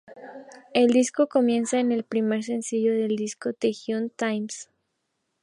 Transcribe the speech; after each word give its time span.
El 0.73 0.87
disco 0.93 1.27
comienza 1.29 1.77
con 1.77 1.91
el 1.91 2.03
primer 2.03 2.43
sencillo 2.43 2.91
del 2.91 3.15
disco 3.15 3.53
"The 3.53 3.71
Hindu 3.85 4.09
Times". 4.09 4.67